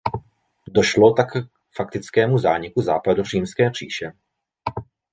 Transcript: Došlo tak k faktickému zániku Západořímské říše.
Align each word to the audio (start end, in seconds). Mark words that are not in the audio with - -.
Došlo 0.77 1.07
tak 1.13 1.29
k 1.31 1.47
faktickému 1.75 2.37
zániku 2.37 2.81
Západořímské 2.81 3.71
říše. 3.73 4.11